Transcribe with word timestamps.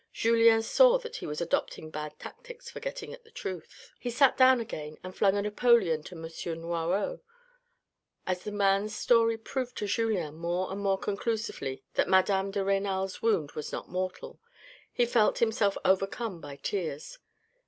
Julien 0.11 0.63
saw 0.63 0.97
that 0.97 1.17
he 1.17 1.27
was 1.27 1.41
adopting 1.41 1.91
bad 1.91 2.17
tactics 2.19 2.71
for 2.71 2.79
getting 2.79 3.13
at 3.13 3.23
the 3.23 3.29
truth. 3.29 3.91
He 3.99 4.09
sat 4.09 4.35
down 4.35 4.59
again 4.59 4.97
and 5.03 5.15
flung 5.15 5.37
a 5.37 5.43
napoleon 5.43 6.01
to 6.05 6.15
M. 6.15 6.23
Noiraud. 6.59 7.19
As 8.25 8.43
the 8.43 8.51
man's 8.51 8.95
story 8.95 9.37
proved 9.37 9.77
to 9.77 9.85
Julien 9.85 10.37
more 10.37 10.71
and 10.71 10.81
more 10.81 10.97
conclusively 10.97 11.83
that 11.93 12.09
madame 12.09 12.49
de 12.49 12.63
Renal's 12.65 13.21
wound 13.21 13.51
was 13.51 13.71
not 13.71 13.89
mortal, 13.89 14.39
he 14.91 15.05
felt 15.05 15.37
himself 15.37 15.77
overcome 15.85 16.41
by 16.41 16.55
tears. 16.55 17.19